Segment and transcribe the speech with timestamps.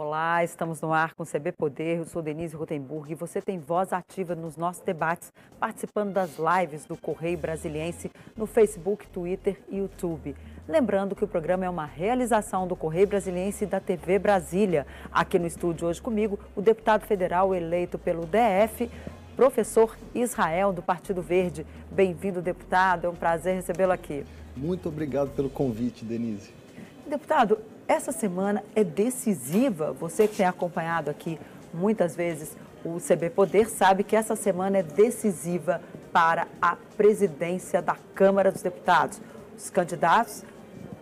[0.00, 1.98] Olá, estamos no ar com o CB Poder.
[1.98, 6.84] Eu sou Denise Rotenburg e você tem voz ativa nos nossos debates, participando das lives
[6.84, 10.36] do Correio Brasiliense no Facebook, Twitter e YouTube.
[10.68, 14.86] Lembrando que o programa é uma realização do Correio Brasiliense e da TV Brasília.
[15.10, 18.88] Aqui no estúdio hoje comigo, o deputado federal eleito pelo DF,
[19.34, 21.66] professor Israel, do Partido Verde.
[21.90, 23.08] Bem-vindo, deputado.
[23.08, 24.24] É um prazer recebê-lo aqui.
[24.56, 26.52] Muito obrigado pelo convite, Denise.
[27.04, 29.92] Deputado, essa semana é decisiva.
[29.94, 31.40] Você que tem acompanhado aqui
[31.72, 35.80] muitas vezes o CB Poder sabe que essa semana é decisiva
[36.12, 39.20] para a presidência da Câmara dos Deputados.
[39.56, 40.44] Os candidatos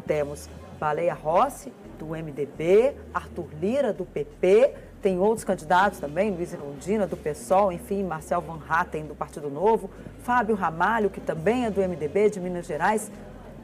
[0.06, 7.06] temos Baleia Rossi, do MDB, Arthur Lira, do PP, tem outros candidatos também, Luiz Irondina,
[7.06, 9.90] do PSOL, enfim, Marcel Van Hatten, do Partido Novo,
[10.22, 13.10] Fábio Ramalho, que também é do MDB, de Minas Gerais,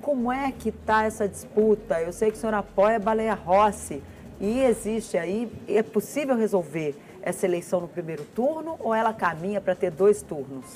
[0.03, 2.01] como é que está essa disputa?
[2.01, 4.03] Eu sei que o senhor apoia a Baleia Rossi
[4.41, 9.77] e existe aí, é possível resolver essa eleição no primeiro turno ou ela caminha para
[9.77, 10.67] ter dois turnos?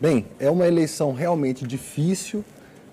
[0.00, 2.44] Bem, é uma eleição realmente difícil.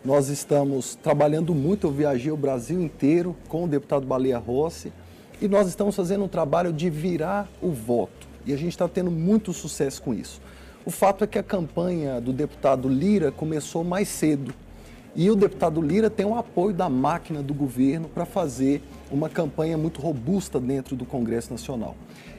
[0.06, 4.94] Nós estamos trabalhando muito, eu viajei o Brasil inteiro com o deputado Baleia Rossi
[5.42, 8.28] e nós estamos fazendo um trabalho de virar o voto.
[8.46, 10.40] E a gente está tendo muito sucesso com isso.
[10.86, 14.54] O fato é que a campanha do deputado Lira começou mais cedo.
[15.16, 19.78] E o deputado Lira tem o apoio da máquina do governo para fazer uma campanha
[19.78, 21.96] muito robusta dentro do Congresso Nacional.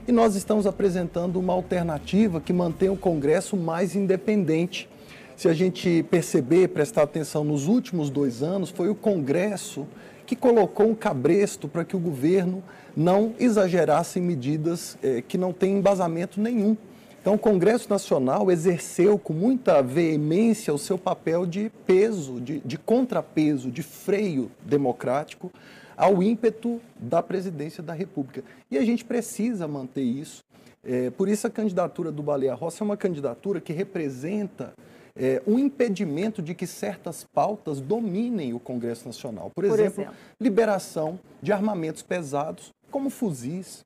[0.08, 4.88] E nós estamos apresentando uma alternativa que mantém o Congresso mais independente.
[5.36, 9.86] Se a gente perceber, prestar atenção nos últimos dois anos, foi o Congresso
[10.26, 12.60] que colocou um cabresto para que o governo
[12.96, 16.76] não exagerasse em medidas eh, que não têm embasamento nenhum.
[17.24, 22.76] Então, o Congresso Nacional exerceu com muita veemência o seu papel de peso, de, de
[22.76, 25.50] contrapeso, de freio democrático
[25.96, 28.44] ao ímpeto da presidência da República.
[28.70, 30.44] E a gente precisa manter isso.
[30.84, 34.74] É, por isso, a candidatura do Baleia Rossi é uma candidatura que representa
[35.16, 39.50] é, um impedimento de que certas pautas dominem o Congresso Nacional.
[39.54, 43.82] Por, por exemplo, exemplo, liberação de armamentos pesados, como fuzis,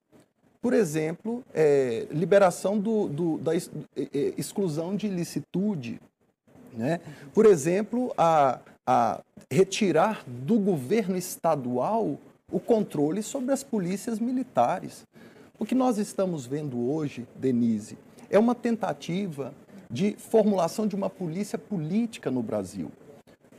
[0.60, 3.52] por exemplo, é, liberação do, do, da
[4.36, 6.00] exclusão de ilicitude.
[6.72, 7.00] Né?
[7.32, 9.20] Por exemplo, a, a
[9.50, 12.18] retirar do governo estadual
[12.50, 15.06] o controle sobre as polícias militares.
[15.58, 17.98] O que nós estamos vendo hoje, Denise,
[18.30, 19.52] é uma tentativa
[19.90, 22.90] de formulação de uma polícia política no Brasil.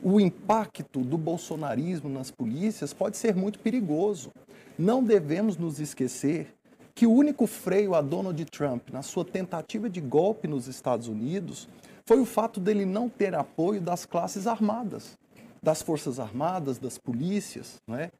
[0.02, 4.30] O impacto do bolsonarismo nas polícias pode ser muito perigoso.
[4.78, 6.54] Não devemos nos esquecer
[7.00, 11.66] que o único freio a Donald Trump na sua tentativa de golpe nos Estados Unidos
[12.04, 15.16] foi o fato dele não ter apoio das classes armadas,
[15.62, 18.10] das forças armadas, das polícias, não é?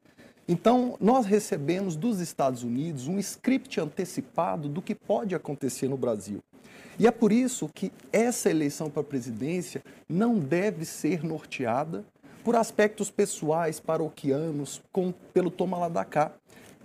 [0.49, 6.39] Então, nós recebemos dos Estados Unidos um script antecipado do que pode acontecer no Brasil.
[6.99, 12.03] E é por isso que essa eleição para a presidência não deve ser norteada
[12.43, 16.33] por aspectos pessoais, paroquianos, com, pelo toma lá da cá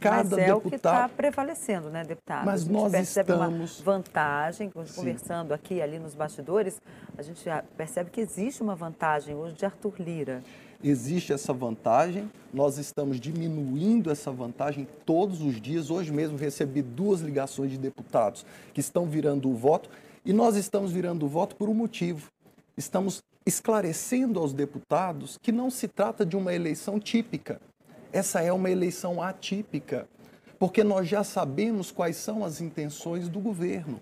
[0.09, 0.57] cada Mas é deputado...
[0.57, 2.45] o que está prevalecendo, né, deputado?
[2.45, 3.79] Mas nós percebe estamos...
[3.79, 6.79] uma vantagem, conversando aqui ali nos bastidores,
[7.17, 7.43] a gente
[7.75, 10.43] percebe que existe uma vantagem hoje de Arthur Lira.
[10.83, 15.89] Existe essa vantagem, nós estamos diminuindo essa vantagem todos os dias.
[15.89, 19.89] Hoje mesmo recebi duas ligações de deputados que estão virando o voto
[20.23, 22.29] e nós estamos virando o voto por um motivo.
[22.77, 27.59] Estamos esclarecendo aos deputados que não se trata de uma eleição típica
[28.15, 30.07] essa é uma eleição atípica,
[30.57, 33.99] porque nós já sabemos quais são as intenções do governo.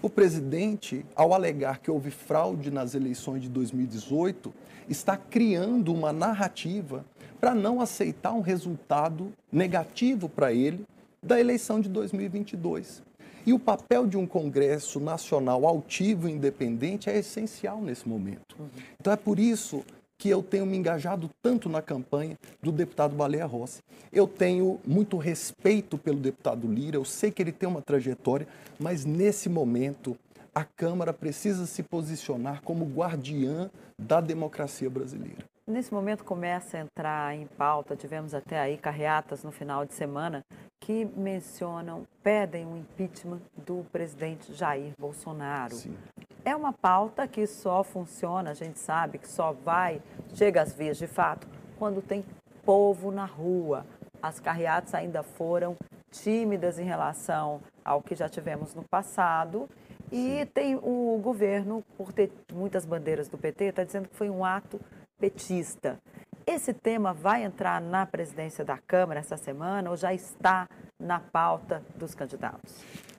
[0.00, 4.54] O presidente, ao alegar que houve fraude nas eleições de 2018,
[4.88, 7.04] está criando uma narrativa
[7.40, 10.86] para não aceitar um resultado negativo para ele
[11.20, 13.02] da eleição de 2022.
[13.44, 18.54] E o papel de um Congresso Nacional altivo e independente é essencial nesse momento.
[19.00, 19.84] Então é por isso
[20.20, 23.80] que eu tenho me engajado tanto na campanha do deputado Baleia Rossi.
[24.12, 28.46] Eu tenho muito respeito pelo deputado Lira, eu sei que ele tem uma trajetória,
[28.78, 30.14] mas nesse momento
[30.54, 35.42] a Câmara precisa se posicionar como guardiã da democracia brasileira.
[35.70, 40.44] Nesse momento começa a entrar em pauta, tivemos até aí carreatas no final de semana
[40.80, 45.76] que mencionam, pedem o um impeachment do presidente Jair Bolsonaro.
[45.76, 45.96] Sim.
[46.44, 50.02] É uma pauta que só funciona, a gente sabe que só vai,
[50.34, 51.46] chega às vias de fato,
[51.78, 52.24] quando tem
[52.64, 53.86] povo na rua.
[54.20, 55.76] As carreatas ainda foram
[56.10, 59.68] tímidas em relação ao que já tivemos no passado.
[60.10, 64.44] E tem o governo, por ter muitas bandeiras do PT, está dizendo que foi um
[64.44, 64.80] ato
[65.20, 66.00] petista.
[66.46, 70.68] Esse tema vai entrar na presidência da Câmara essa semana ou já está
[70.98, 72.74] na pauta dos candidatos?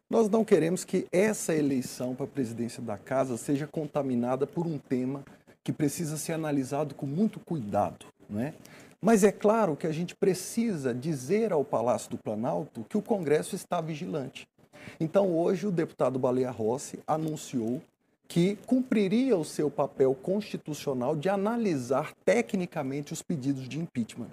[0.10, 4.78] Nós não queremos que essa eleição para a presidência da casa seja contaminada por um
[4.78, 5.24] tema
[5.64, 8.54] que precisa ser analisado com muito cuidado, né?
[9.00, 13.56] Mas é claro que a gente precisa dizer ao Palácio do Planalto que o Congresso
[13.56, 14.48] está vigilante.
[15.00, 17.82] Então, hoje, o deputado Baleia Rossi anunciou
[18.32, 24.30] que cumpriria o seu papel constitucional de analisar tecnicamente os pedidos de impeachment.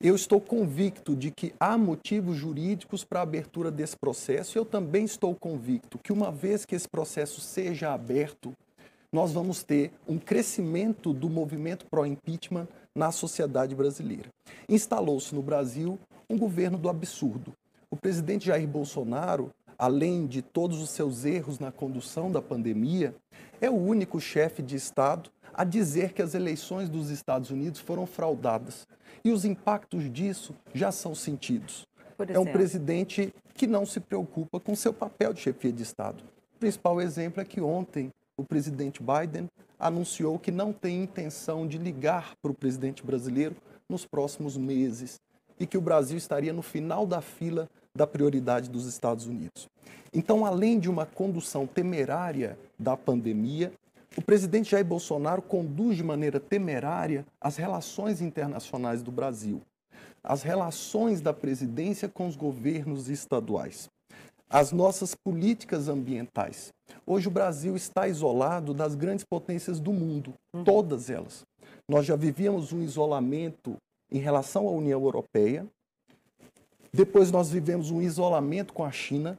[0.00, 4.56] Eu estou convicto de que há motivos jurídicos para a abertura desse processo.
[4.56, 8.54] Eu também estou convicto que, uma vez que esse processo seja aberto,
[9.12, 14.30] nós vamos ter um crescimento do movimento pró-impeachment na sociedade brasileira.
[14.66, 15.98] Instalou-se no Brasil
[16.30, 17.52] um governo do absurdo.
[17.90, 23.14] O presidente Jair Bolsonaro, além de todos os seus erros na condução da pandemia,
[23.60, 28.06] é o único chefe de Estado a dizer que as eleições dos Estados Unidos foram
[28.06, 28.86] fraudadas.
[29.24, 31.86] E os impactos disso já são sentidos.
[32.28, 36.22] É um presidente que não se preocupa com seu papel de chefia de Estado.
[36.56, 39.48] O principal exemplo é que ontem o presidente Biden
[39.78, 43.56] anunciou que não tem intenção de ligar para o presidente brasileiro
[43.88, 45.20] nos próximos meses
[45.58, 49.68] e que o Brasil estaria no final da fila da prioridade dos Estados Unidos.
[50.14, 53.72] Então, além de uma condução temerária da pandemia,
[54.16, 59.60] o presidente Jair Bolsonaro conduz de maneira temerária as relações internacionais do Brasil,
[60.22, 63.90] as relações da presidência com os governos estaduais
[64.50, 66.72] as nossas políticas ambientais.
[67.06, 70.64] Hoje o Brasil está isolado das grandes potências do mundo, uhum.
[70.64, 71.42] todas elas.
[71.88, 73.76] Nós já vivíamos um isolamento
[74.10, 75.66] em relação à União Europeia,
[76.92, 79.38] depois nós vivemos um isolamento com a China.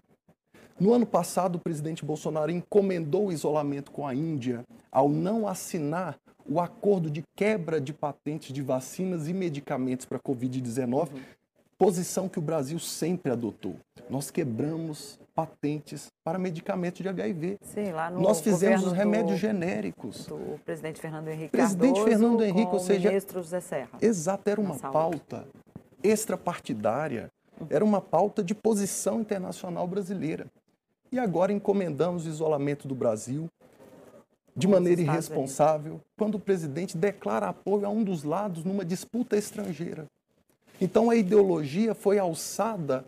[0.79, 6.17] No ano passado, o presidente Bolsonaro encomendou o isolamento com a Índia ao não assinar
[6.47, 11.19] o acordo de quebra de patentes de vacinas e medicamentos para a Covid-19, uhum
[11.79, 13.77] posição que o Brasil sempre adotou.
[14.09, 17.57] Nós quebramos patentes para medicamentos de HIV.
[17.61, 20.25] Sim, lá no Nós fizemos os remédios do, genéricos.
[20.25, 23.97] Do presidente Fernando Henrique presidente Cardoso Fernando Henrique, ou seja, o ministro José Serra.
[24.01, 25.47] Exato, era uma pauta
[26.03, 27.29] extrapartidária,
[27.69, 30.47] era uma pauta de posição internacional brasileira.
[31.11, 33.49] E agora encomendamos o isolamento do Brasil
[34.55, 40.05] de maneira irresponsável, quando o presidente declara apoio a um dos lados numa disputa estrangeira.
[40.81, 43.05] Então a ideologia foi alçada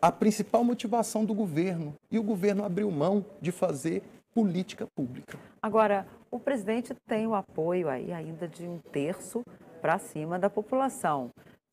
[0.00, 4.02] a principal motivação do governo e o governo abriu mão de fazer
[4.34, 5.38] política pública.
[5.62, 9.42] Agora, o presidente tem o apoio aí ainda de um terço
[9.80, 11.30] para cima da população.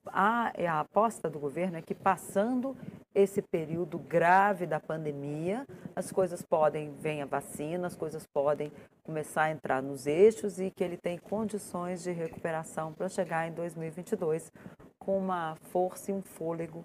[0.08, 2.76] A, a aposta do governo é que passando
[3.14, 5.66] esse período grave da pandemia,
[5.96, 8.72] as coisas podem, vem a vacina, as coisas podem
[9.04, 13.54] começar a entrar nos eixos e que ele tem condições de recuperação para chegar em
[13.54, 14.52] 2022
[15.00, 16.84] com uma força e um fôlego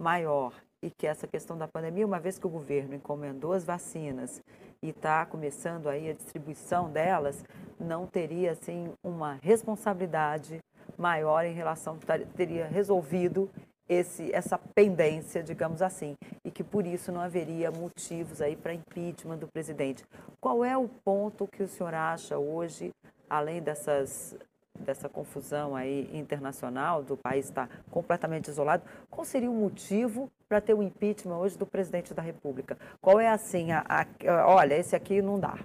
[0.00, 0.52] maior.
[0.82, 4.42] E que essa questão da pandemia, uma vez que o governo encomendou as vacinas
[4.82, 7.44] e está começando aí a distribuição delas,
[7.78, 10.58] não teria assim uma responsabilidade
[11.00, 11.98] maior em relação
[12.36, 13.48] teria resolvido
[13.88, 16.14] esse, essa pendência, digamos assim,
[16.44, 20.04] e que por isso não haveria motivos aí para impeachment do presidente.
[20.40, 22.92] Qual é o ponto que o senhor acha hoje,
[23.28, 24.36] além dessas
[24.78, 30.72] dessa confusão aí internacional, do país estar completamente isolado, qual seria o motivo para ter
[30.72, 32.78] o impeachment hoje do presidente da República?
[32.98, 34.06] Qual é assim, a, a,
[34.46, 35.58] olha, esse aqui não dá?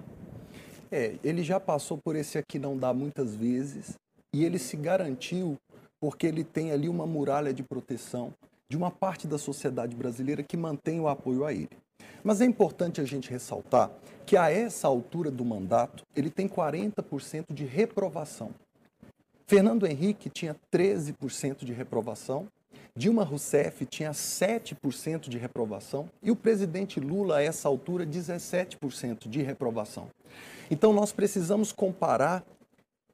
[0.92, 3.96] É, ele já passou por esse aqui não dá muitas vezes
[4.34, 5.56] e ele se garantiu
[6.00, 8.32] porque ele tem ali uma muralha de proteção
[8.68, 11.70] de uma parte da sociedade brasileira que mantém o apoio a ele.
[12.22, 13.90] Mas é importante a gente ressaltar
[14.26, 18.50] que a essa altura do mandato, ele tem 40% de reprovação.
[19.46, 22.48] Fernando Henrique tinha 13% de reprovação,
[22.96, 29.42] Dilma Rousseff tinha 7% de reprovação e o presidente Lula, a essa altura, 17% de
[29.42, 30.08] reprovação.
[30.70, 32.42] Então, nós precisamos comparar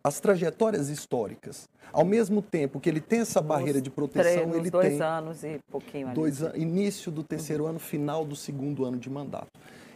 [0.03, 1.69] as trajetórias históricas.
[1.93, 5.45] Ao mesmo tempo que ele tem essa barreira de proteção, três, ele dois tem anos
[5.45, 6.15] e pouquinho ali.
[6.15, 7.71] dois início do terceiro uhum.
[7.71, 9.49] ano, final do segundo ano de mandato.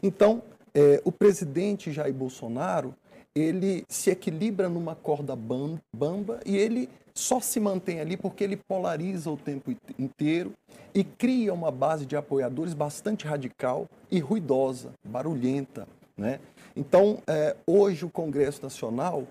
[0.02, 0.42] Então,
[0.74, 2.94] é, o presidente Jair Bolsonaro
[3.34, 9.30] ele se equilibra numa corda bamba e ele só se mantém ali porque ele polariza
[9.30, 10.52] o tempo inteiro
[10.94, 15.86] e cria uma base de apoiadores bastante radical e ruidosa, barulhenta.
[16.16, 16.40] Né?
[16.74, 19.24] Então, é, hoje o Congresso Nacional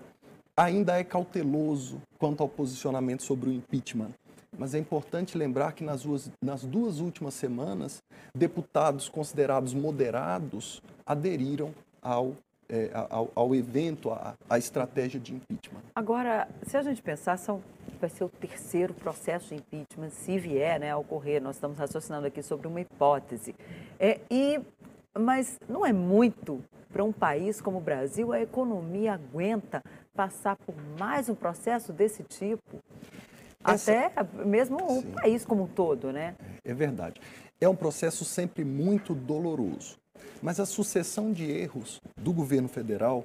[0.56, 4.10] ainda é cauteloso quanto ao posicionamento sobre o impeachment.
[4.58, 8.02] Mas é importante lembrar que nas duas, nas duas últimas semanas,
[8.34, 12.34] deputados considerados moderados aderiram ao
[12.68, 15.82] é, ao, ao, evento, à, estratégia de impeachment.
[15.94, 17.62] Agora, se a gente pensar, são
[18.00, 21.40] vai ser o terceiro processo de impeachment, se vier né, a ocorrer.
[21.40, 23.54] Nós estamos raciocinando aqui sobre uma hipótese.
[23.98, 24.60] É, e,
[25.16, 29.82] mas não é muito para um país como o Brasil, a economia aguenta
[30.16, 32.82] passar por mais um processo desse tipo?
[33.62, 34.06] Essa...
[34.06, 35.10] Até mesmo o Sim.
[35.12, 36.34] país como um todo, né?
[36.64, 37.20] É verdade.
[37.60, 39.98] É um processo sempre muito doloroso.
[40.42, 43.24] Mas a sucessão de erros do governo federal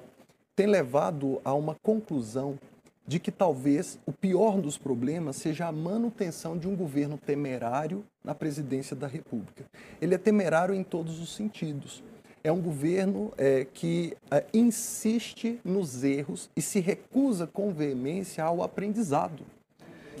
[0.54, 2.58] tem levado a uma conclusão
[3.06, 8.34] de que talvez o pior dos problemas seja a manutenção de um governo temerário na
[8.34, 9.64] presidência da República.
[10.00, 12.02] Ele é temerário em todos os sentidos
[12.44, 18.62] é um governo é, que é, insiste nos erros e se recusa com veemência ao
[18.62, 19.44] aprendizado.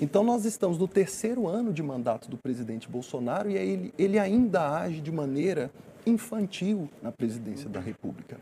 [0.00, 4.78] Então, nós estamos no terceiro ano de mandato do presidente Bolsonaro e ele, ele ainda
[4.78, 5.70] age de maneira
[6.06, 8.38] infantil na presidência da República.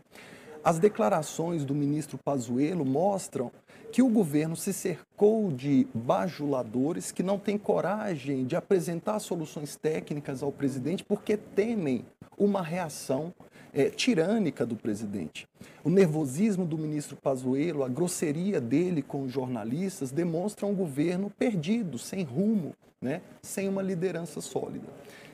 [0.63, 3.51] As declarações do ministro Pazuello mostram
[3.91, 10.41] que o governo se cercou de bajuladores que não têm coragem de apresentar soluções técnicas
[10.41, 12.05] ao presidente porque temem
[12.37, 13.33] uma reação
[13.73, 15.47] é, tirânica do presidente.
[15.83, 21.97] O nervosismo do ministro Pazuello, a grosseria dele com os jornalistas demonstram um governo perdido,
[21.97, 23.21] sem rumo, né?
[23.41, 24.87] sem uma liderança sólida.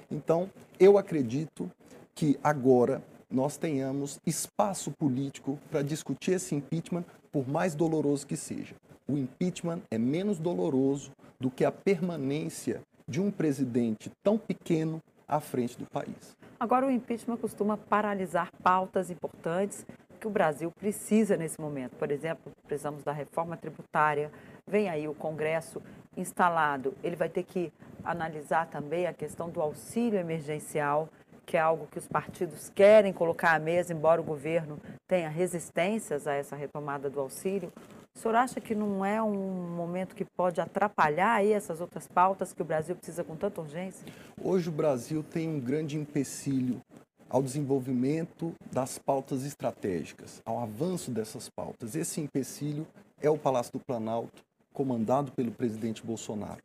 [0.09, 1.69] Então, eu acredito
[2.15, 8.73] que agora nós tenhamos espaço político para discutir esse impeachment, por mais doloroso que seja.
[9.07, 15.39] O impeachment é menos doloroso do que a permanência de um presidente tão pequeno à
[15.39, 16.35] frente do país.
[16.59, 19.85] Agora, o impeachment costuma paralisar pautas importantes
[20.19, 21.95] que o Brasil precisa nesse momento.
[21.97, 24.31] Por exemplo, precisamos da reforma tributária,
[24.65, 25.79] vem aí o Congresso
[26.15, 27.71] instalado, ele vai ter que
[28.03, 31.07] analisar também a questão do auxílio emergencial,
[31.45, 36.25] que é algo que os partidos querem colocar à mesa, embora o governo tenha resistências
[36.25, 37.71] a essa retomada do auxílio.
[38.17, 42.51] O senhor acha que não é um momento que pode atrapalhar aí essas outras pautas
[42.51, 44.07] que o Brasil precisa com tanta urgência?
[44.41, 46.81] Hoje o Brasil tem um grande empecilho
[47.29, 51.95] ao desenvolvimento das pautas estratégicas, ao avanço dessas pautas.
[51.95, 52.87] Esse empecilho
[53.21, 54.43] é o Palácio do Planalto,
[54.73, 56.63] comandado pelo presidente Bolsonaro.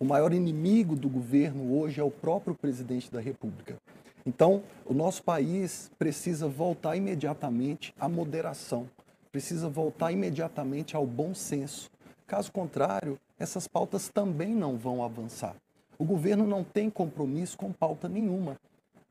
[0.00, 3.76] O maior inimigo do governo hoje é o próprio presidente da República.
[4.24, 8.88] Então, o nosso país precisa voltar imediatamente à moderação
[9.34, 11.90] precisa voltar imediatamente ao bom senso.
[12.24, 15.56] Caso contrário, essas pautas também não vão avançar.
[15.98, 18.54] O governo não tem compromisso com pauta nenhuma.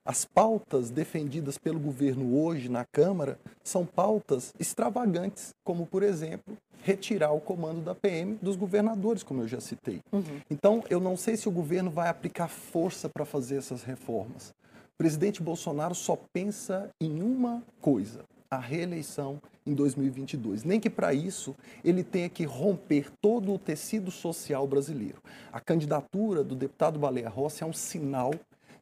[0.05, 7.33] As pautas defendidas pelo governo hoje na Câmara são pautas extravagantes, como, por exemplo, retirar
[7.33, 9.99] o comando da PM dos governadores, como eu já citei.
[10.09, 10.39] Uhum.
[10.49, 14.53] Então, eu não sei se o governo vai aplicar força para fazer essas reformas.
[14.93, 20.63] O presidente Bolsonaro só pensa em uma coisa: a reeleição em 2022.
[20.63, 25.21] Nem que para isso ele tenha que romper todo o tecido social brasileiro.
[25.51, 28.33] A candidatura do deputado Baleia Rossi é um sinal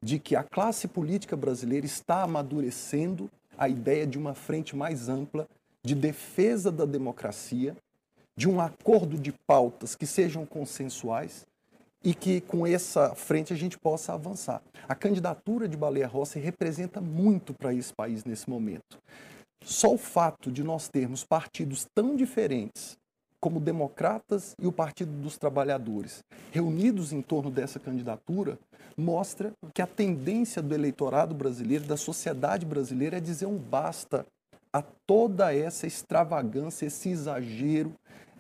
[0.02, 5.48] de que a classe política brasileira está amadurecendo a ideia de uma frente mais ampla
[5.84, 7.76] de defesa da democracia,
[8.36, 11.46] de um acordo de pautas que sejam consensuais
[12.04, 14.62] e que com essa frente a gente possa avançar.
[14.88, 18.98] A candidatura de Baleia Rossi representa muito para esse país nesse momento.
[19.64, 22.98] Só o fato de nós termos partidos tão diferentes
[23.40, 28.60] como democratas e o Partido dos Trabalhadores reunidos em torno dessa candidatura
[28.96, 34.26] mostra que a tendência do eleitorado brasileiro, da sociedade brasileira, é dizer um basta
[34.72, 37.94] a toda essa extravagância, esse exagero,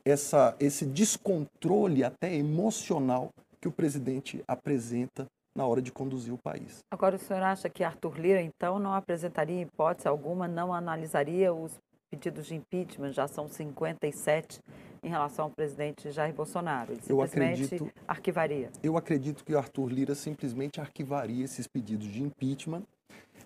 [0.05, 6.79] essa, esse descontrole até emocional que o presidente apresenta na hora de conduzir o país.
[6.91, 11.77] Agora, o senhor acha que Arthur Lira, então, não apresentaria hipótese alguma, não analisaria os
[12.09, 14.59] pedidos de impeachment, já são 57
[15.03, 16.93] em relação ao presidente Jair Bolsonaro?
[16.93, 18.69] Ele eu acredito, arquivaria?
[18.83, 22.83] Eu acredito que Arthur Lira simplesmente arquivaria esses pedidos de impeachment.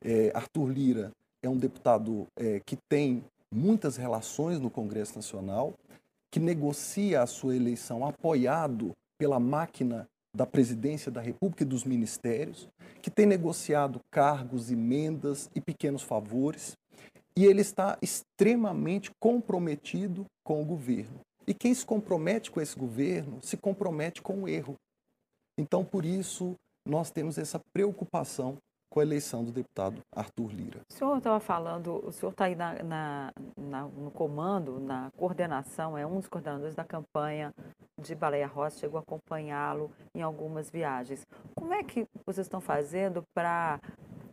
[0.04, 1.12] É, Arthur Lira
[1.44, 5.74] é um deputado é, que tem muitas relações no Congresso Nacional,
[6.32, 12.68] que negocia a sua eleição apoiado pela máquina da presidência da República e dos ministérios,
[13.01, 16.77] que tem negociado cargos, emendas e pequenos favores,
[17.38, 21.20] e ele está extremamente comprometido com o governo.
[21.48, 24.75] E quem se compromete com esse governo se compromete com o erro.
[25.58, 28.58] Então, por isso, nós temos essa preocupação
[28.89, 30.82] com a eleição do deputado Arthur Lira.
[30.89, 35.98] O senhor estava falando, o senhor está aí na, na, na, no comando, na coordenação,
[35.98, 37.54] é um dos coordenadores da campanha
[38.01, 41.25] de Baleia Rossi, chegou a acompanhá-lo em algumas viagens.
[41.56, 43.80] Como é que vocês estão fazendo para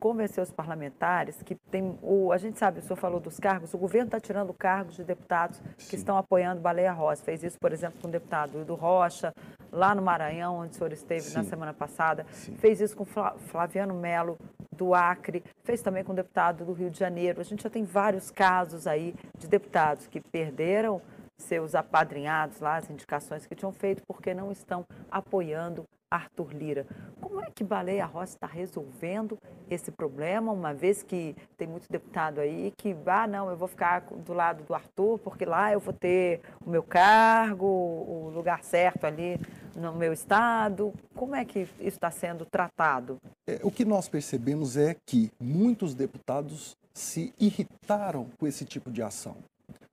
[0.03, 3.79] convencer os parlamentares que tem o a gente sabe, o senhor falou dos cargos, o
[3.79, 5.91] governo está tirando cargos de deputados Sim.
[5.91, 7.23] que estão apoiando Baleia Rosa.
[7.23, 9.33] Fez isso, por exemplo, com o deputado do Rocha,
[9.71, 11.37] lá no Maranhão, onde o senhor esteve Sim.
[11.37, 12.27] na semana passada.
[12.33, 12.57] Sim.
[12.57, 14.37] Fez isso com Flaviano Melo
[14.73, 17.41] do Acre, fez também com o deputado do Rio de Janeiro.
[17.41, 21.01] A gente já tem vários casos aí de deputados que perderam
[21.39, 26.87] seus apadrinhados lá, as indicações que tinham feito, porque não estão apoiando Arthur Lira.
[27.21, 29.39] Como é que Baleia Rossi está resolvendo
[29.71, 34.01] esse problema, uma vez que tem muito deputado aí que, ah, não, eu vou ficar
[34.01, 39.05] do lado do Arthur, porque lá eu vou ter o meu cargo, o lugar certo
[39.05, 39.41] ali
[39.75, 40.93] no meu estado.
[41.15, 43.17] Como é que isso está sendo tratado?
[43.49, 49.03] É, o que nós percebemos é que muitos deputados se irritaram com esse tipo de
[49.03, 49.37] ação.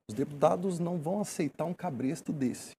[0.08, 2.72] Os deputados não vão aceitar um cabresto desse.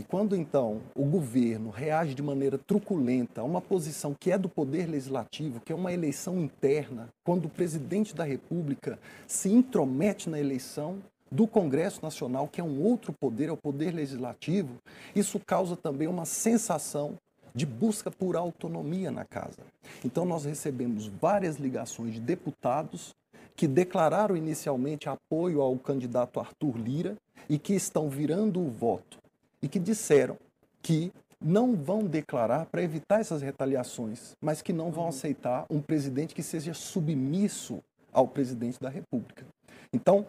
[0.00, 4.48] E quando então o governo reage de maneira truculenta a uma posição que é do
[4.48, 10.40] poder legislativo, que é uma eleição interna, quando o presidente da República se intromete na
[10.40, 14.70] eleição do Congresso Nacional, que é um outro poder, é o poder legislativo,
[15.14, 17.18] isso causa também uma sensação
[17.54, 19.60] de busca por autonomia na casa.
[20.02, 23.14] Então nós recebemos várias ligações de deputados
[23.54, 27.16] que declararam inicialmente apoio ao candidato Arthur Lira
[27.50, 29.20] e que estão virando o voto
[29.62, 30.36] e que disseram
[30.82, 35.08] que não vão declarar para evitar essas retaliações, mas que não vão uhum.
[35.08, 39.44] aceitar um presidente que seja submisso ao presidente da República.
[39.92, 40.26] Então,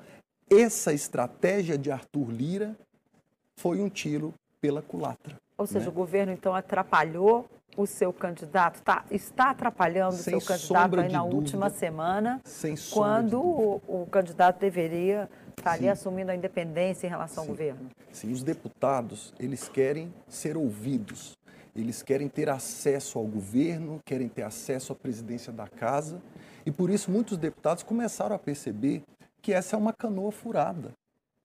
[0.50, 2.76] essa estratégia de Arthur Lira
[3.58, 5.36] foi um tiro pela culatra.
[5.58, 5.92] Ou seja, né?
[5.92, 7.48] o governo então atrapalhou
[7.78, 11.36] o seu candidato, tá, está atrapalhando Sem o seu candidato aí na dúvida.
[11.36, 15.30] última semana, Sem quando o, o, candidato deveria
[15.62, 17.50] estar ali assumindo a independência em relação Sim.
[17.50, 17.90] ao governo.
[18.12, 21.38] Sim, os deputados, eles querem ser ouvidos,
[21.76, 26.22] eles querem ter acesso ao governo, querem ter acesso à presidência da casa,
[26.66, 29.04] e por isso muitos deputados começaram a perceber
[29.42, 30.92] que essa é uma canoa furada.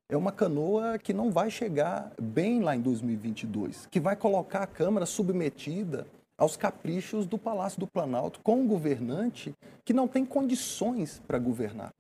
[0.08, 4.66] É uma canoa que não vai chegar bem lá em 2022, que vai colocar a
[4.66, 6.07] Câmara submetida
[6.38, 11.90] aos caprichos do Palácio do Planalto, com um governante que não tem condições para governar.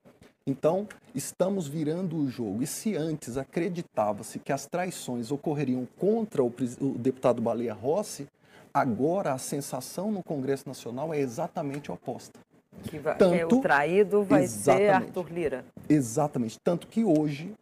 [0.48, 2.62] Então, estamos virando o jogo.
[2.62, 8.28] E se antes acreditava-se que as traições ocorreriam contra o, o deputado Baleia Rossi,
[8.72, 12.38] agora a sensação no Congresso Nacional é exatamente oposta.
[12.84, 15.64] Que, vai, Tanto, que é o traído vai ser Arthur Lira.
[15.88, 16.58] Exatamente.
[16.62, 17.52] Tanto que hoje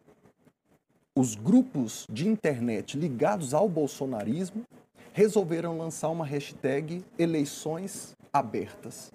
[1.15, 4.63] os grupos de internet ligados ao bolsonarismo
[5.11, 9.11] resolveram lançar uma hashtag eleições abertas.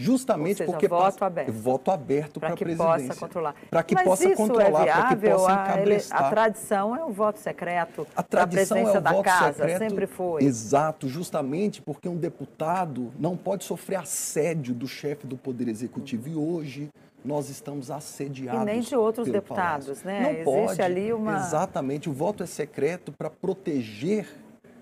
[0.00, 1.52] Justamente seja, porque voto passa, aberto.
[1.52, 3.08] Voto aberto para a presidência.
[3.08, 3.54] Possa controlar.
[3.70, 6.22] Para que Mas possa controlar, é para que possa encabrestar.
[6.22, 8.06] A, a, tradição é o voto secreto.
[8.16, 9.78] A tradição a é o da voto casa, secreto.
[9.78, 10.42] sempre foi.
[10.42, 16.28] Exato, justamente porque um deputado não pode sofrer assédio do chefe do Poder Executivo.
[16.28, 16.88] E hoje
[17.24, 18.62] nós estamos assediados.
[18.62, 20.06] E nem de outros deputados, Palácio.
[20.06, 20.20] né?
[20.22, 20.82] Não Existe pode.
[20.82, 21.36] ali uma.
[21.36, 24.26] Exatamente, o voto é secreto para proteger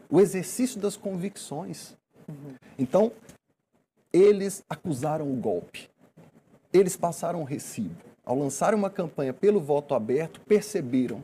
[0.09, 1.97] o exercício das convicções.
[2.29, 2.55] Uhum.
[2.79, 3.13] Então,
[4.13, 5.89] eles acusaram o golpe.
[6.73, 7.97] Eles passaram o recibo.
[8.25, 11.23] Ao lançar uma campanha pelo voto aberto, perceberam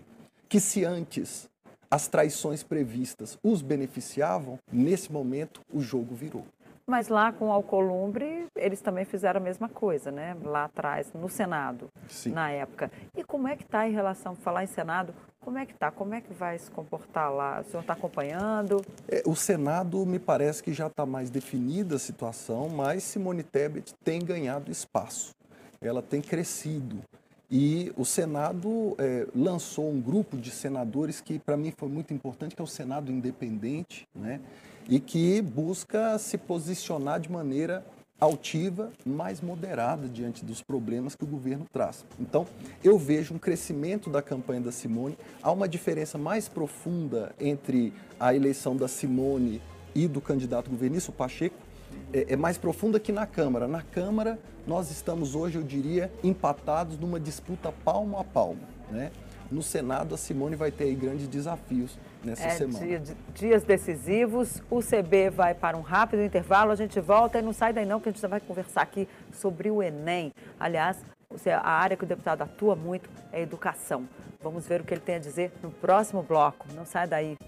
[0.49, 1.49] que se antes
[1.90, 6.47] as traições previstas os beneficiavam, nesse momento o jogo virou.
[6.87, 10.37] Mas lá com o Alcolumbre, eles também fizeram a mesma coisa, né?
[10.42, 12.33] Lá atrás, no Senado, Sim.
[12.33, 12.90] na época.
[13.16, 15.90] E como é que está em relação, falar em Senado, como é que está?
[15.90, 17.61] Como é que vai se comportar lá?
[17.61, 18.83] O senhor está acompanhando?
[19.09, 23.94] É, o Senado me parece que já está mais definida a situação, mas Simone Tebet
[24.03, 25.35] tem ganhado espaço.
[25.81, 27.03] Ela tem crescido.
[27.51, 32.55] E o Senado é, lançou um grupo de senadores que, para mim, foi muito importante,
[32.55, 34.40] que é o Senado Independente, né?
[34.88, 37.85] E que busca se posicionar de maneira
[38.20, 42.05] altiva, mais moderada diante dos problemas que o governo traz.
[42.18, 42.47] Então,
[42.83, 48.35] eu vejo um crescimento da campanha da Simone, há uma diferença mais profunda entre a
[48.35, 49.61] eleição da Simone
[49.94, 51.57] e do candidato governiço Pacheco,
[52.12, 53.68] é, é mais profunda que na Câmara.
[53.68, 58.61] Na Câmara, nós estamos hoje, eu diria, empatados numa disputa palmo a palmo.
[58.90, 59.11] Né?
[59.55, 62.85] No Senado, a Simone vai ter aí grandes desafios nessa é, semana.
[62.85, 63.01] Dia,
[63.33, 64.61] dias decisivos.
[64.69, 66.73] O CB vai para um rápido intervalo.
[66.73, 69.71] A gente volta e não sai daí não, que a gente vai conversar aqui sobre
[69.71, 70.33] o Enem.
[70.59, 70.99] Aliás,
[71.47, 74.09] a área que o deputado atua muito é educação.
[74.43, 76.67] Vamos ver o que ele tem a dizer no próximo bloco.
[76.75, 77.38] Não sai daí.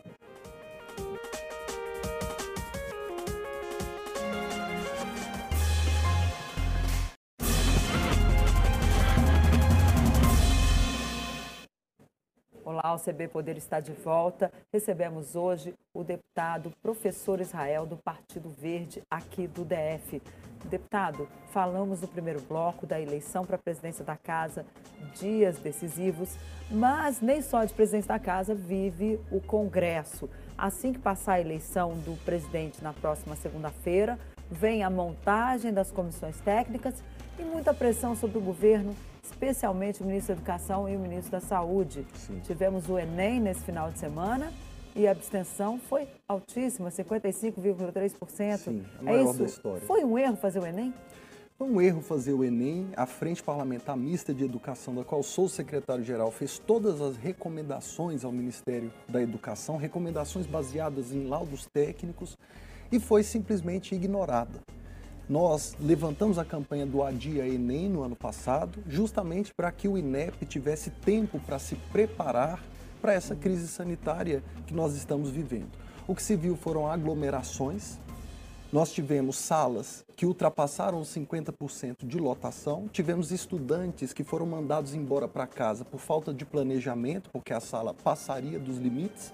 [12.87, 14.49] Olá, Olá, o CB Poder está de volta.
[14.72, 20.22] Recebemos hoje o deputado professor Israel do Partido Verde aqui do DF.
[20.66, 24.64] Deputado, falamos no primeiro bloco da eleição para a presidência da Casa,
[25.18, 26.37] dias decisivos,
[26.70, 30.31] mas nem só de presidente da Casa vive o Congresso.
[30.57, 34.16] Assim que passar a eleição do presidente na próxima segunda-feira,
[34.51, 37.03] vem a montagem das comissões técnicas
[37.39, 41.41] e muita pressão sobre o governo, especialmente o ministro da Educação e o ministro da
[41.41, 42.07] Saúde.
[42.15, 42.41] Sim.
[42.41, 44.53] Tivemos o Enem nesse final de semana
[44.95, 48.57] e a abstenção foi altíssima, 55,3%.
[48.57, 49.39] Sim, a maior é isso?
[49.39, 49.87] da história.
[49.87, 50.95] Foi um erro fazer o Enem?
[51.59, 52.89] Foi um erro fazer o Enem.
[52.97, 58.33] A Frente Parlamentar Mista de Educação, da qual sou secretário-geral, fez todas as recomendações ao
[58.33, 62.37] Ministério da Educação, recomendações baseadas em laudos técnicos,
[62.90, 64.61] e foi simplesmente ignorada.
[65.29, 70.46] Nós levantamos a campanha do Adia Enem no ano passado, justamente para que o INEP
[70.46, 72.62] tivesse tempo para se preparar
[73.03, 75.70] para essa crise sanitária que nós estamos vivendo.
[76.07, 77.99] O que se viu foram aglomerações.
[78.72, 85.29] Nós tivemos salas que ultrapassaram os 50% de lotação, tivemos estudantes que foram mandados embora
[85.29, 89.33] para casa por falta de planejamento, porque a sala passaria dos limites.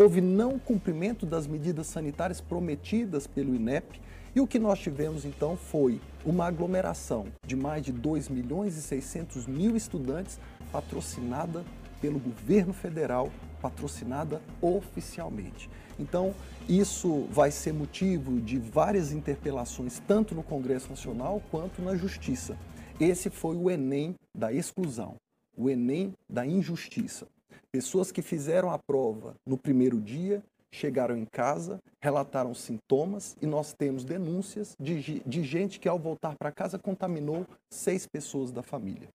[0.00, 4.00] Houve não cumprimento das medidas sanitárias prometidas pelo INEP
[4.32, 8.80] e o que nós tivemos então foi uma aglomeração de mais de 2 milhões e
[8.80, 10.38] 600 mil estudantes
[10.70, 11.64] patrocinada
[12.00, 13.28] pelo governo federal,
[13.60, 15.68] patrocinada oficialmente.
[15.98, 16.32] Então,
[16.68, 22.56] isso vai ser motivo de várias interpelações, tanto no Congresso Nacional quanto na Justiça.
[23.00, 25.16] Esse foi o Enem da exclusão,
[25.56, 27.26] o Enem da injustiça.
[27.70, 33.74] Pessoas que fizeram a prova no primeiro dia chegaram em casa, relataram sintomas e nós
[33.74, 39.10] temos denúncias de, de gente que, ao voltar para casa, contaminou seis pessoas da família.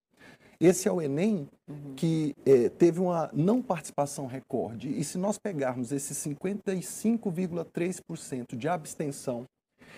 [0.60, 1.96] Esse é o Enem uhum.
[1.96, 4.88] que é, teve uma não participação recorde.
[4.88, 9.48] E se nós pegarmos esse 55,3% de abstenção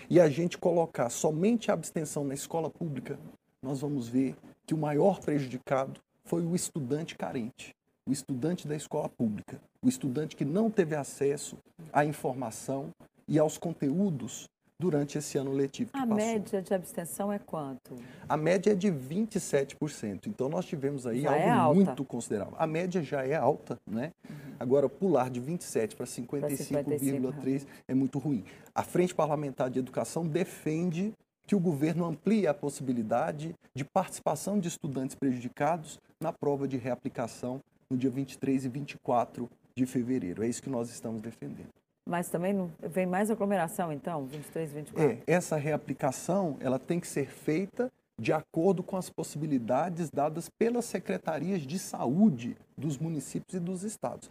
[0.08, 3.18] e a gente colocar somente a abstenção na escola pública,
[3.62, 7.75] nós vamos ver que o maior prejudicado foi o estudante carente
[8.06, 11.56] o estudante da escola pública, o estudante que não teve acesso
[11.92, 12.90] à informação
[13.26, 15.90] e aos conteúdos durante esse ano letivo.
[15.94, 16.14] a passou.
[16.14, 17.96] média de abstenção é quanto?
[18.28, 20.26] A média é de 27%.
[20.26, 22.54] Então nós tivemos aí já algo é muito considerável.
[22.58, 24.12] A média já é alta, né?
[24.28, 24.36] Uhum.
[24.60, 28.44] Agora pular de 27 para 55,3 é muito ruim.
[28.74, 31.12] A Frente Parlamentar de Educação defende
[31.46, 37.62] que o governo amplie a possibilidade de participação de estudantes prejudicados na prova de reaplicação
[37.90, 40.42] no dia 23 e 24 de fevereiro.
[40.42, 41.68] É isso que nós estamos defendendo.
[42.08, 45.10] Mas também não, vem mais aglomeração, então, 23 e 24?
[45.10, 50.84] É, essa reaplicação ela tem que ser feita de acordo com as possibilidades dadas pelas
[50.86, 54.30] secretarias de saúde dos municípios e dos estados.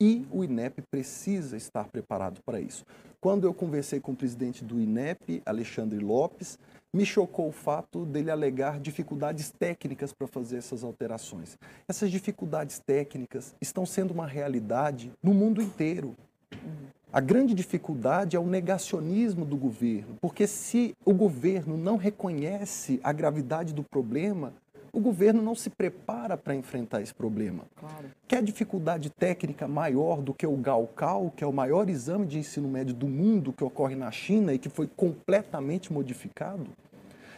[0.00, 2.84] E o INEP precisa estar preparado para isso.
[3.20, 6.58] Quando eu conversei com o presidente do INEP, Alexandre Lopes,
[6.94, 11.58] me chocou o fato dele alegar dificuldades técnicas para fazer essas alterações.
[11.88, 16.14] Essas dificuldades técnicas estão sendo uma realidade no mundo inteiro.
[17.10, 23.12] A grande dificuldade é o negacionismo do governo, porque se o governo não reconhece a
[23.12, 24.52] gravidade do problema,
[24.92, 27.64] o governo não se prepara para enfrentar esse problema.
[27.76, 28.10] Claro.
[28.28, 32.68] Quer dificuldade técnica maior do que o Galcal, que é o maior exame de ensino
[32.68, 36.66] médio do mundo que ocorre na China e que foi completamente modificado?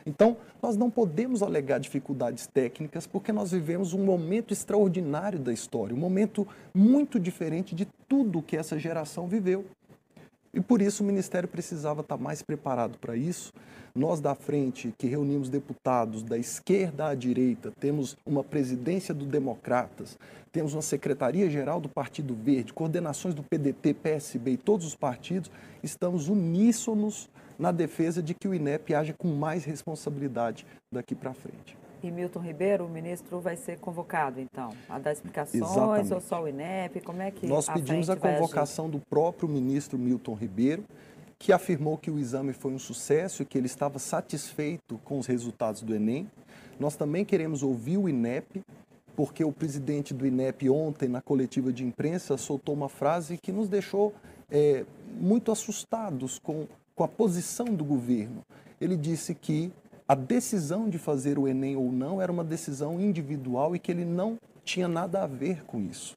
[0.06, 5.94] Então, nós não podemos alegar dificuldades técnicas porque nós vivemos um momento extraordinário da história,
[5.94, 9.64] um momento muito diferente de tudo que essa geração viveu.
[10.54, 13.52] E por isso o Ministério precisava estar mais preparado para isso.
[13.92, 20.16] Nós da frente, que reunimos deputados da esquerda à direita, temos uma presidência do Democratas,
[20.52, 25.50] temos uma secretaria-geral do Partido Verde, coordenações do PDT, PSB e todos os partidos,
[25.82, 31.76] estamos uníssonos na defesa de que o INEP haja com mais responsabilidade daqui para frente.
[32.04, 36.12] E Milton Ribeiro, o ministro vai ser convocado, então, a dar explicações Exatamente.
[36.12, 37.00] ou só o INEP?
[37.00, 40.84] Como é que Nós pedimos a convocação do próprio ministro Milton Ribeiro,
[41.38, 45.26] que afirmou que o exame foi um sucesso e que ele estava satisfeito com os
[45.26, 46.30] resultados do Enem.
[46.78, 48.62] Nós também queremos ouvir o INEP,
[49.16, 53.66] porque o presidente do INEP ontem, na coletiva de imprensa, soltou uma frase que nos
[53.66, 54.12] deixou
[54.50, 54.84] é,
[55.18, 58.44] muito assustados com, com a posição do governo.
[58.78, 59.72] Ele disse que
[60.06, 64.04] a decisão de fazer o Enem ou não era uma decisão individual e que ele
[64.04, 66.16] não tinha nada a ver com isso.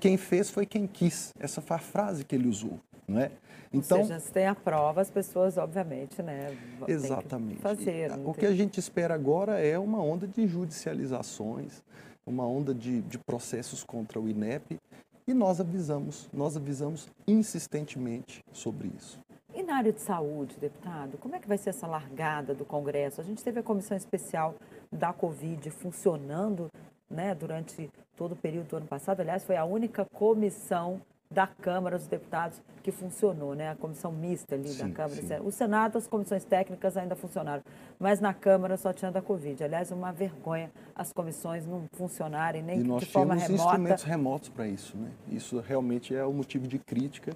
[0.00, 1.32] Quem fez foi quem quis.
[1.38, 3.30] Essa foi a frase que ele usou, não é?
[3.72, 7.60] Então, Ou seja, se tem a prova, as pessoas, obviamente, né, exatamente.
[7.60, 8.12] fazer.
[8.24, 11.82] o que a gente espera agora é uma onda de judicializações,
[12.24, 14.78] uma onda de, de processos contra o INEP
[15.26, 19.20] e nós avisamos, nós avisamos insistentemente sobre isso.
[19.68, 23.20] Na área de saúde, deputado, como é que vai ser essa largada do Congresso?
[23.20, 24.54] A gente teve a comissão especial
[24.90, 26.70] da Covid funcionando
[27.10, 29.20] né, durante todo o período do ano passado.
[29.20, 33.70] Aliás, foi a única comissão da Câmara dos Deputados que funcionou, né?
[33.70, 35.22] A comissão mista ali sim, da Câmara.
[35.22, 35.40] Sim.
[35.44, 37.62] O Senado, as comissões técnicas ainda funcionaram,
[37.98, 39.62] mas na Câmara só tinha da Covid.
[39.62, 43.34] Aliás, uma vergonha as comissões não funcionarem nem e de forma remota.
[43.34, 45.10] nós temos instrumentos remotos para isso, né?
[45.30, 47.32] Isso realmente é o motivo de crítica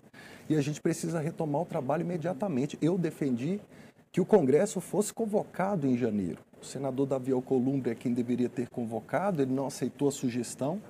[0.48, 2.78] e a gente precisa retomar o trabalho imediatamente.
[2.80, 3.60] Eu defendi
[4.10, 6.38] que o Congresso fosse convocado em janeiro.
[6.60, 10.80] O senador Davi Alcolumbre é quem deveria ter convocado, ele não aceitou a sugestão.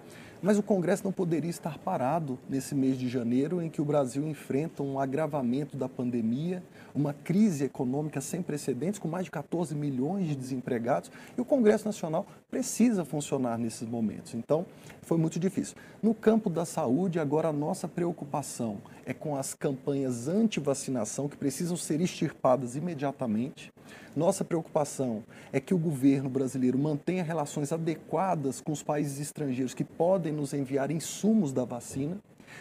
[0.42, 4.26] Mas o Congresso não poderia estar parado nesse mês de janeiro, em que o Brasil
[4.26, 6.60] enfrenta um agravamento da pandemia,
[6.92, 11.84] uma crise econômica sem precedentes, com mais de 14 milhões de desempregados, e o Congresso
[11.84, 14.34] Nacional precisa funcionar nesses momentos.
[14.34, 14.66] Então,
[15.02, 15.76] foi muito difícil.
[16.02, 21.76] No campo da saúde, agora a nossa preocupação é com as campanhas anti-vacinação que precisam
[21.76, 23.72] ser extirpadas imediatamente.
[24.14, 29.84] Nossa preocupação é que o governo brasileiro mantenha relações adequadas com os países estrangeiros que
[29.84, 32.18] podem nos enviar insumos da vacina,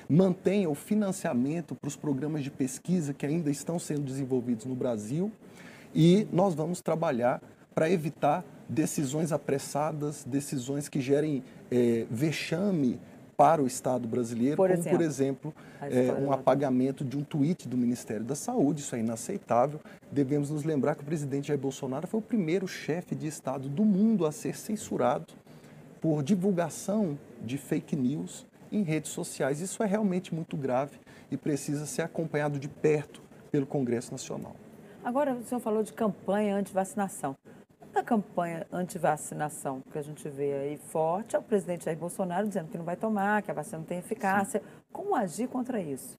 [0.09, 5.31] mantenha o financiamento para os programas de pesquisa que ainda estão sendo desenvolvidos no Brasil
[5.93, 7.41] e nós vamos trabalhar
[7.75, 12.99] para evitar decisões apressadas, decisões que gerem é, vexame
[13.41, 17.67] para o Estado brasileiro, por como, exemplo, por exemplo, é, um apagamento de um tweet
[17.67, 18.81] do Ministério da Saúde.
[18.81, 19.79] Isso é inaceitável.
[20.11, 23.83] Devemos nos lembrar que o presidente Jair Bolsonaro foi o primeiro chefe de Estado do
[23.83, 25.33] mundo a ser censurado
[25.99, 29.59] por divulgação de fake news em redes sociais.
[29.59, 30.99] Isso é realmente muito grave
[31.31, 34.55] e precisa ser acompanhado de perto pelo Congresso Nacional.
[35.03, 37.35] Agora, o senhor falou de campanha anti-vacinação
[37.91, 42.69] da campanha anti-vacinação que a gente vê aí forte é o presidente Jair Bolsonaro dizendo
[42.69, 44.59] que não vai tomar, que a vacina não tem eficácia.
[44.59, 44.65] Sim.
[44.91, 46.17] Como agir contra isso?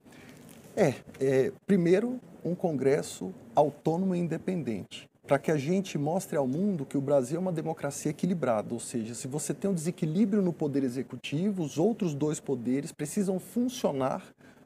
[0.77, 6.87] É, é, primeiro, um Congresso autônomo e independente, para que a gente mostre ao mundo
[6.87, 10.53] que o Brasil é uma democracia equilibrada, ou seja, se você tem um desequilíbrio no
[10.53, 14.23] poder executivo, os outros dois poderes precisam funcionar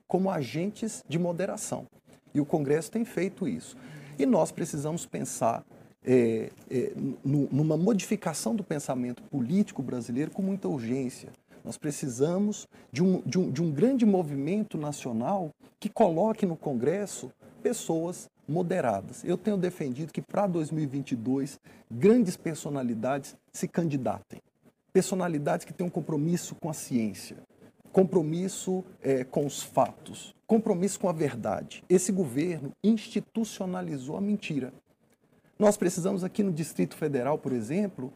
[0.06, 1.86] como agentes de moderação.
[2.32, 3.76] E o Congresso tem feito isso.
[4.18, 5.64] E nós precisamos pensar
[6.06, 6.92] é, é,
[7.24, 11.30] numa modificação do pensamento político brasileiro com muita urgência.
[11.64, 17.32] Nós precisamos de um, de, um, de um grande movimento nacional que coloque no Congresso
[17.60, 19.24] pessoas moderadas.
[19.24, 21.58] Eu tenho defendido que para 2022
[21.90, 24.40] grandes personalidades se candidatem.
[24.92, 27.36] Personalidades que tenham compromisso com a ciência,
[27.92, 31.82] compromisso é, com os fatos, compromisso com a verdade.
[31.88, 34.72] Esse governo institucionalizou a mentira.
[35.58, 38.12] Nós precisamos aqui no Distrito Federal, por exemplo,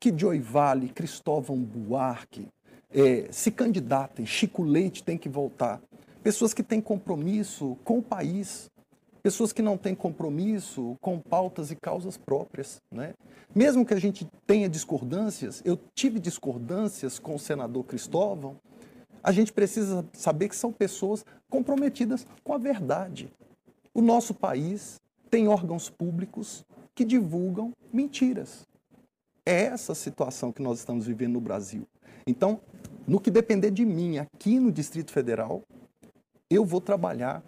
[0.00, 2.48] que Joy Vale, Cristóvão Buarque
[2.90, 4.24] é, se candidatem.
[4.24, 5.82] Chico Leite tem que voltar.
[6.22, 8.70] Pessoas que têm compromisso com o país,
[9.22, 12.80] pessoas que não têm compromisso com pautas e causas próprias.
[12.90, 13.12] Né?
[13.54, 18.56] Mesmo que a gente tenha discordâncias, eu tive discordâncias com o senador Cristóvão,
[19.22, 23.30] a gente precisa saber que são pessoas comprometidas com a verdade.
[23.92, 24.98] O nosso país
[25.28, 26.64] tem órgãos públicos
[26.98, 28.66] que divulgam mentiras.
[29.46, 31.86] É essa situação que nós estamos vivendo no Brasil.
[32.26, 32.60] Então,
[33.06, 35.62] no que depender de mim aqui no Distrito Federal,
[36.50, 37.40] eu vou trabalhar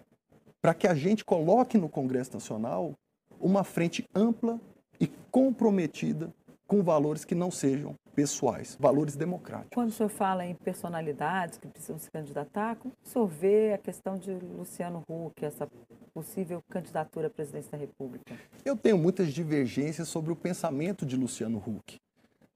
[0.61, 2.93] para que a gente coloque no Congresso Nacional
[3.41, 4.57] uma frente ampla
[5.01, 6.33] e comprometida
[6.65, 9.71] com valores que não sejam pessoais, valores democráticos.
[9.73, 13.77] Quando o senhor fala em personalidades que precisam se candidatar, como o senhor vê a
[13.77, 15.67] questão de Luciano Huck, essa
[16.13, 18.37] possível candidatura à presidência da República?
[18.63, 21.97] Eu tenho muitas divergências sobre o pensamento de Luciano Huck,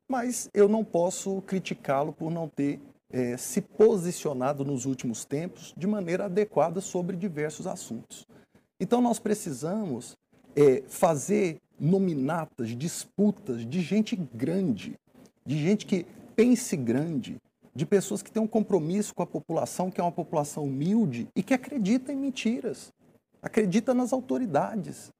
[0.07, 5.87] mas eu não posso criticá-lo por não ter é, se posicionado nos últimos tempos de
[5.87, 8.25] maneira adequada sobre diversos assuntos.
[8.79, 10.17] Então nós precisamos
[10.55, 14.95] é, fazer nominatas, disputas de gente grande,
[15.45, 17.37] de gente que pense grande,
[17.73, 21.43] de pessoas que têm um compromisso com a população, que é uma população humilde e
[21.43, 22.93] que acredita em mentiras,
[23.45, 25.13] acredita nas autoridades.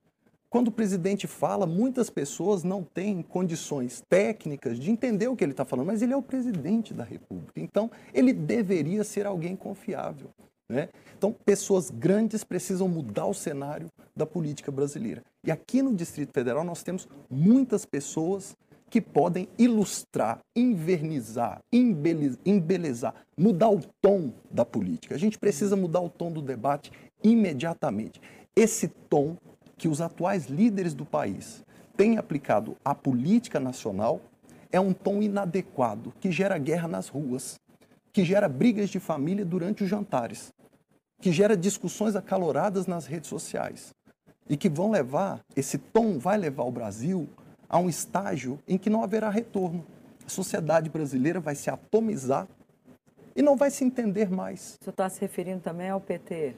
[0.49, 5.51] Quando o presidente fala, muitas pessoas não têm condições técnicas de entender o que ele
[5.51, 7.59] está falando, mas ele é o presidente da República.
[7.59, 10.29] Então, ele deveria ser alguém confiável.
[10.67, 10.89] Né?
[11.15, 15.21] Então, pessoas grandes precisam mudar o cenário da política brasileira.
[15.45, 18.55] E aqui no Distrito Federal nós temos muitas pessoas
[18.89, 25.15] que podem ilustrar, invernizar, embelezar, mudar o tom da política.
[25.15, 26.91] A gente precisa mudar o tom do debate
[27.25, 28.21] imediatamente.
[28.55, 29.35] Esse tom
[29.77, 31.63] que os atuais líderes do país
[31.97, 34.21] têm aplicado à política nacional
[34.71, 37.59] é um tom inadequado que gera guerra nas ruas,
[38.13, 40.53] que gera brigas de família durante os jantares,
[41.19, 43.93] que gera discussões acaloradas nas redes sociais
[44.47, 47.27] e que vão levar, esse tom vai levar o Brasil
[47.67, 49.83] a um estágio em que não haverá retorno.
[50.25, 52.47] A sociedade brasileira vai se atomizar
[53.35, 54.77] e não vai se entender mais.
[54.79, 56.55] Você está se referindo também ao PT?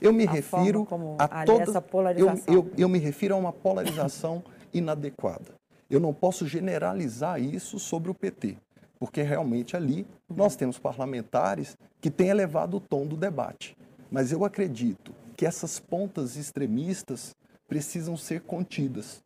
[0.00, 0.86] Eu me a refiro
[1.18, 2.54] a toda essa polarização.
[2.54, 5.54] Eu, eu, eu me refiro a uma polarização inadequada.
[5.90, 8.56] Eu não posso generalizar isso sobre o PT,
[8.98, 13.76] porque realmente ali nós temos parlamentares que têm elevado o tom do debate.
[14.10, 17.34] Mas eu acredito que essas pontas extremistas
[17.66, 19.22] precisam ser contidas.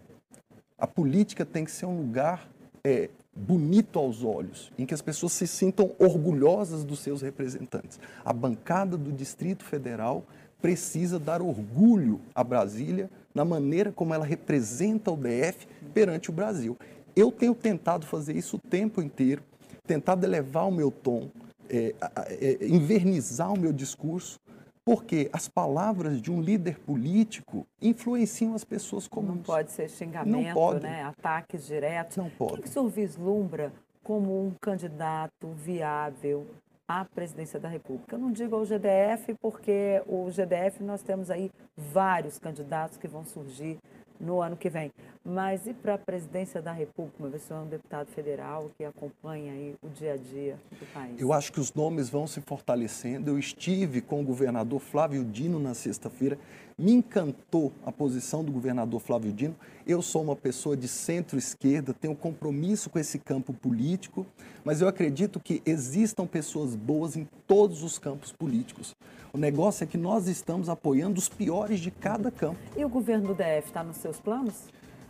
[0.78, 2.48] A política tem que ser um lugar
[2.84, 7.98] é, bonito aos olhos, em que as pessoas se sintam orgulhosas dos seus representantes.
[8.24, 10.24] A bancada do Distrito Federal
[10.62, 16.78] precisa dar orgulho a Brasília na maneira como ela representa o DF perante o Brasil.
[17.14, 19.42] Eu tenho tentado fazer isso o tempo inteiro,
[19.84, 21.28] tentado elevar o meu tom,
[21.68, 21.94] é,
[22.28, 24.38] é, invernizar o meu discurso,
[24.84, 29.36] porque as palavras de um líder político influenciam as pessoas comuns.
[29.36, 31.04] Não pode ser xingamento, né?
[31.04, 32.16] ataques diretos.
[32.16, 32.54] Não pode.
[32.54, 33.72] O que o senhor vislumbra
[34.02, 36.46] como um candidato viável
[36.88, 38.16] à presidência da República?
[38.16, 43.24] Eu não digo ao GDF, porque o GDF nós temos aí vários candidatos que vão
[43.24, 43.78] surgir
[44.22, 44.92] no ano que vem.
[45.24, 49.88] Mas e para a presidência da República, que é um deputado federal que acompanha o
[49.88, 51.20] dia a dia do país?
[51.20, 53.30] Eu acho que os nomes vão se fortalecendo.
[53.30, 56.38] Eu estive com o governador Flávio Dino na sexta-feira.
[56.78, 59.54] Me encantou a posição do governador Flávio Dino.
[59.86, 64.24] Eu sou uma pessoa de centro-esquerda, tenho compromisso com esse campo político,
[64.64, 68.94] mas eu acredito que existam pessoas boas em todos os campos políticos.
[69.32, 72.58] O negócio é que nós estamos apoiando os piores de cada campo.
[72.76, 74.54] E o governo do DF está nos seus planos?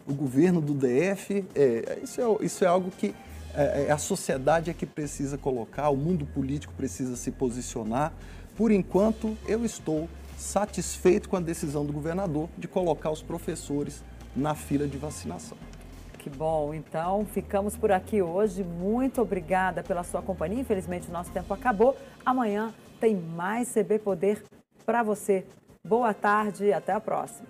[0.06, 3.12] O governo do DF, é, isso, é, isso é algo que
[3.52, 8.12] é, é, a sociedade é que precisa colocar, o mundo político precisa se posicionar.
[8.56, 10.08] Por enquanto, eu estou
[10.38, 14.04] satisfeito com a decisão do governador de colocar os professores
[14.36, 15.58] na fila de vacinação.
[16.18, 18.62] Que bom, então ficamos por aqui hoje.
[18.62, 20.60] Muito obrigada pela sua companhia.
[20.60, 21.96] Infelizmente o nosso tempo acabou.
[22.24, 22.72] Amanhã
[23.02, 24.44] tem mais CB Poder
[24.86, 25.44] para você.
[25.84, 27.48] Boa tarde e até a próxima.